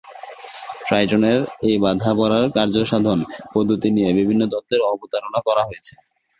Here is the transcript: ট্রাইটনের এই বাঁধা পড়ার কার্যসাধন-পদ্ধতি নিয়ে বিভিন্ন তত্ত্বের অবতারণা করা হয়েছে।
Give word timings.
ট্রাইটনের 0.85 1.39
এই 1.67 1.75
বাঁধা 1.83 2.11
পড়ার 2.17 2.45
কার্যসাধন-পদ্ধতি 2.55 3.89
নিয়ে 3.95 4.09
বিভিন্ন 4.19 4.41
তত্ত্বের 4.53 4.81
অবতারণা 4.91 5.39
করা 5.47 5.63
হয়েছে। 5.67 5.93